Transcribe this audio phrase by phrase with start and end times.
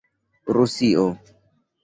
[0.55, 1.05] rusio